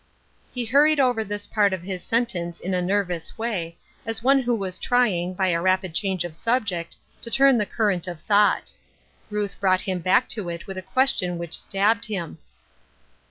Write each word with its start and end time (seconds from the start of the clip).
He 0.51 0.65
hurried 0.65 0.99
over 0.99 1.23
this 1.23 1.45
part 1.45 1.73
of 1.73 1.83
his 1.83 2.03
sentence 2.03 2.59
in 2.59 2.73
a 2.73 2.81
nervous 2.81 3.37
way, 3.37 3.77
as 4.03 4.23
one 4.23 4.39
who 4.41 4.55
was 4.55 4.79
trying, 4.79 5.35
by 5.35 5.49
a 5.49 5.61
rapid 5.61 5.93
change 5.93 6.25
of 6.25 6.35
subject, 6.35 6.95
to 7.21 7.29
turn 7.29 7.59
the 7.59 7.67
current 7.67 8.07
of 8.07 8.19
thought. 8.21 8.71
Ruth 9.29 9.59
brought 9.59 9.81
him 9.81 9.99
back 9.99 10.27
to 10.29 10.49
it 10.49 10.65
with 10.65 10.79
a 10.79 10.81
question 10.81 11.37
which 11.37 11.53
stabbed 11.55 12.05
him. 12.05 12.39